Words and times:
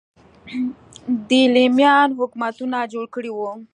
دیلمیان 1.29 2.09
حکومتونه 2.19 2.77
جوړ 2.93 3.05
کړي 3.15 3.31
وو 3.33 3.49